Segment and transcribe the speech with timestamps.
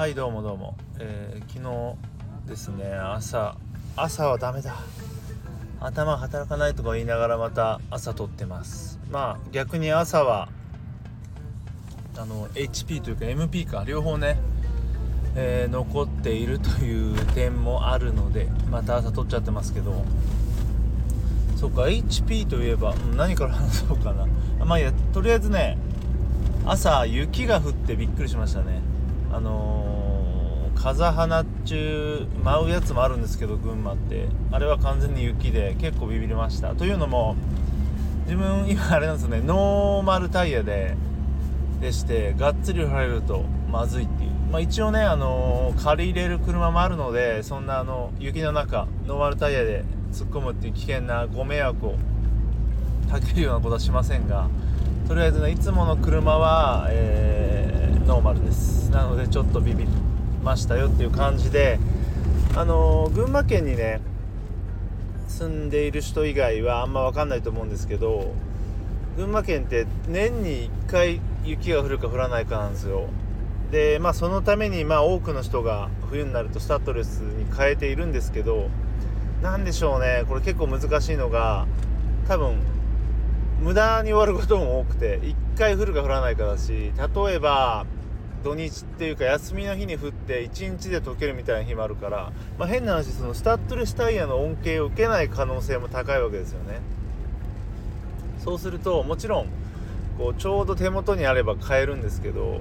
[0.00, 1.62] はいどうもどうも、えー、昨
[2.46, 3.58] 日ですね朝
[3.96, 4.76] 朝はダメだ。
[5.78, 8.98] 頭働かないとか言いながらまた朝撮ってます。
[9.10, 10.48] まあ逆に朝は
[12.16, 14.38] あの HP というか MP か両方ね、
[15.36, 20.02] えー、残っているという点もあるのでまた朝撮っちゃってますけど。
[21.58, 24.26] そっか HP といえば、何から 話そうかな。
[24.64, 25.76] まあいやとりあえずね
[26.64, 28.88] 朝雪が降ってびっくりしましたね。
[29.32, 34.28] あのー、風花中舞うやつもあるんですけど群馬って。
[34.52, 36.74] あれは完全に雪で結構ビビりました。
[36.74, 37.36] というのも
[38.24, 39.42] 自分今あれなんですよね。
[39.44, 40.96] ノーマルタイヤで
[41.80, 51.94] でしてがっつり降られるとまずいっていう、まあ、一応ね、あのー、借り入れる車もあるのでそんなあの雪の中ノーマルタイヤで突っ込むっていう危険なご迷惑を
[53.10, 54.48] かけるようなことはしませんが
[55.08, 57.49] とりあえずねいつもの車は、えー、
[58.10, 58.90] ノーマルです。
[58.90, 59.90] なのでちょっとビビり
[60.42, 61.78] ましたよっていう感じで
[62.56, 64.00] あのー、群馬県にね
[65.28, 68.34] 住んでいる人以外はあんま分かんないと思うんですけど
[69.16, 73.06] 群馬県って年に1回雪が降るか降らないかなんですよ。
[73.70, 78.70] でまあそのためにまあ多くの人が冬になるとスタッドレスに変えているんですけど
[79.40, 80.24] 何でしょうね。
[80.28, 81.68] これ結構難しいのが
[82.26, 82.56] 多分
[83.62, 87.86] 無駄に終わることも多くて1回降るか降らないかだし例えば
[88.42, 96.80] 土日っていうか休みの日に降って1日で溶けるみたいな日もあるから、まあ、変な話そのスタッドレスタイヤの恩恵を受けない可能性も高いわけですよね。
[98.38, 99.46] そうするともちろん
[100.16, 102.60] こうちょうど手元にあれば買えるんですけど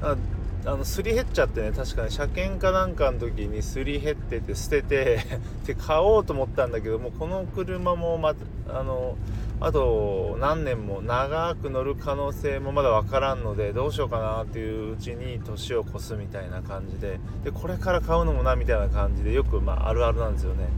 [0.00, 0.16] あ
[0.64, 5.20] のすり減っちゃってね確かに車検かなんかの時にすり減ってて捨てて
[5.66, 8.34] で買おうと思ったんだけどもこの車もま
[8.68, 9.16] あの
[9.60, 20.68] あと何年も長く乗る可能性もまだ分からんのでどうしようかなっていううちに年を越すみたいな感じででこれから買うのもなみたいな感じでよくまああるあるなんですよね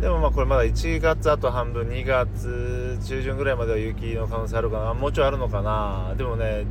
[0.00, 6.64] でもまあこれまだ1月あと半分2月中旬ぐらいまでは雪の可能性あるかなもうちょいあるのかなでもね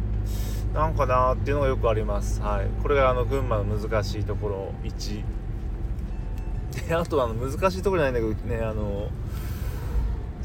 [0.74, 2.42] なんかなっていうのがよくあります。
[2.42, 2.68] はい。
[2.82, 5.24] これがあの群馬の難しいところ1。
[6.88, 9.10] で、あとあの難しいところじゃないんだけどね、あの、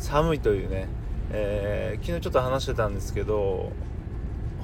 [0.05, 0.87] 寒いというね、
[1.31, 3.73] えー、昨日ちょっと話してたんですけど、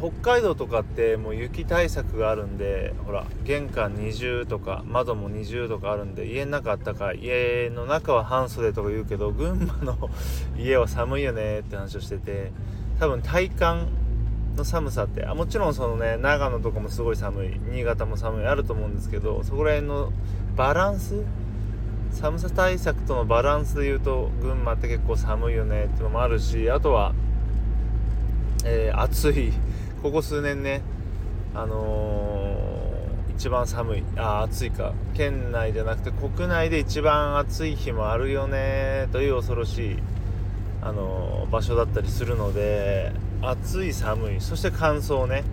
[0.00, 10.08] 北海道とかってもう雪対策があるんでほら玄関20とか窓も20とかあるんで家の中あったかい家の中は半袖とか言うけど群馬の
[10.56, 12.50] 家は寒いよねって話をしてて
[12.98, 13.88] 多分体感
[14.56, 20.14] の寒さってあもちろんそのね長野とかもすごい寒い新潟も寒いあると思うんですけどそこら辺の
[20.56, 21.24] バランス
[22.12, 27.14] 寒さ対策とのバランスで言うと群馬って結構寒いよねっていうのもあるしあとは、
[28.64, 29.52] えー、暑い。
[30.02, 30.80] ここ数年ね
[31.54, 34.02] あのー、一番寒い。
[34.16, 34.92] あ暑いか。
[35.14, 39.96] 県内じゃなくて国内で一番暑い日もあるよねという恐ろしい
[40.82, 43.12] あのー、場所だったりするので
[43.42, 44.40] 暑い寒い。
[44.40, 45.44] そして乾燥ね、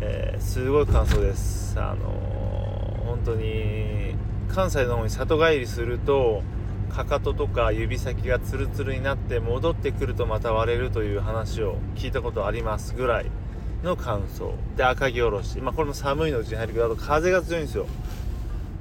[0.00, 1.78] えー、すごい乾燥です。
[1.78, 4.14] あの、本当に
[4.54, 6.42] 関西の方に里帰りすると
[6.88, 13.26] かかととか指先がツルツルになって戻ってくるとまた割れるという話を聞いたことありますぐらい
[13.82, 15.58] の乾燥で赤城おろし。
[15.58, 17.86] まあこれも寒いのうちに入るけどあと風が強いんですよ。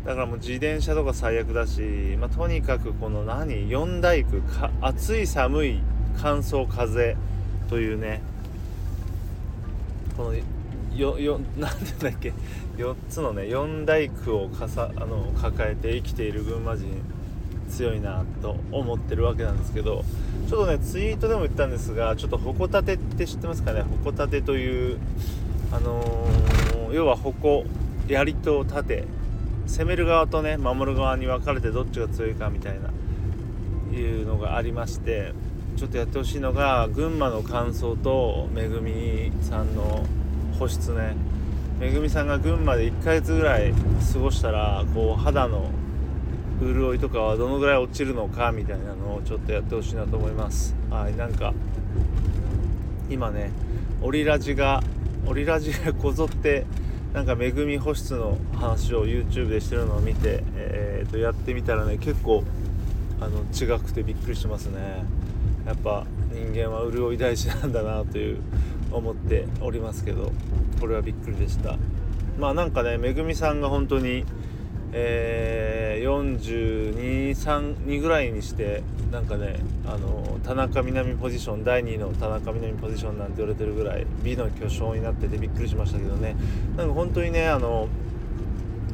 [0.06, 1.82] だからもう自転車とか最悪だし、
[2.20, 4.38] まあ、とにかくこの何四大工
[4.82, 5.80] 暑い寒い
[6.22, 7.16] 乾燥風
[7.70, 8.22] というね
[10.18, 10.34] この
[10.96, 12.34] よよ なんて言うんだっけ
[12.78, 16.88] ？4つのね4大工をかさあの抱えて生きている群馬人
[17.70, 20.04] 強いなと思ってるわけなんですけど
[20.48, 23.84] ちょっとねツイートでも言ったんですがちょっと矛立てって知ってますかね？
[24.04, 24.98] 矛立てという
[25.72, 27.64] あのー、要は矛
[28.08, 29.06] 槍と盾
[29.66, 32.90] 攻める側とね守る側に分かれてどっちが強いかみたいな
[33.98, 35.34] いうのがありまして
[35.78, 40.06] ちょっとやってほしいのが群馬の乾燥とめぐみさんの
[40.54, 41.16] 保湿ね。
[41.80, 43.74] めぐみさんが群馬で1ヶ月ぐらい
[44.14, 45.70] 過ごしたらこう肌の
[46.62, 50.76] 潤いとかはどのぐらい落ちるのかみたいなのをちょっとやってほしいなと思います。
[50.90, 51.54] はいなんか
[53.10, 53.52] 今ね
[54.02, 54.82] オリラジが
[55.26, 56.66] オリラジがこぞって
[57.14, 62.44] なんかめぐみ保湿の話を YouTube でしてるのを見て、えー、とやってみたらね結構
[63.20, 65.04] あの違くてびっくりしてますね。
[65.66, 68.42] やっぱ人間は潤い大事なんだなという
[68.94, 70.32] 思っておりますけど
[70.80, 71.78] これはびっくりでした。
[72.40, 74.26] まあなんかねめぐみさんが本当に
[74.96, 86.36] えー、423ぐらいにしてなんかねあの田中みな実ポジション第2の田中みな実ポジションなんて言われてるぐらい美の巨匠になっててびっくりしましたけどね。
[86.78, 87.88] なんか本当にねあの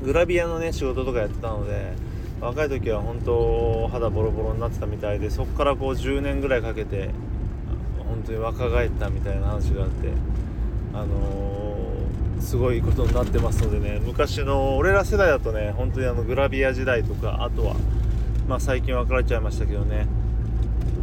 [0.04, 1.94] グラビアのね仕事とかやってたので
[2.40, 7.10] 若い時は本当肌ボロボロになってたみたいでそこからこう10年ぐらいかけて
[8.10, 10.12] 本当に若返ったみたいな話があって
[10.94, 17.76] あのー、すごいことになってますのでね昔の俺ら世代だとね本当にあのグラビア時代とかあとは
[18.48, 20.08] まあ最近別れちゃいましたけどね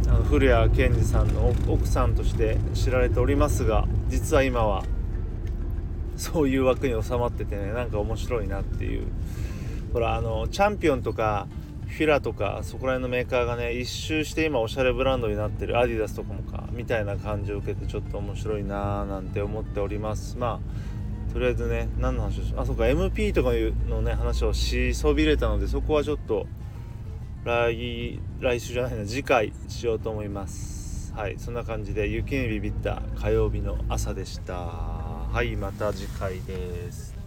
[0.07, 4.83] あの古谷健二さんの奥さんとして知られておりますが実は今は
[6.17, 9.07] そういう枠に収まっててねなんか面白いなっていう。
[9.93, 11.47] ほらあのチャンピオンとか
[11.87, 20.37] フィラとかそこら辺のメーカーがね一周して今おしゃれブランドになってるアディダスとかもかみたいな感じを受けてちょっと面白いなーなんて思っております。
[20.37, 23.49] まあとりあえずね何の話をしあそうか MP とか
[23.89, 26.47] のね話をしそびれたのでそこはちょっと
[27.43, 31.13] 来来週じゃないな次回しようと思います。
[31.13, 34.53] はいそんな感じで雪にビビった火曜日の朝でした。
[34.53, 37.17] はいまた次回です。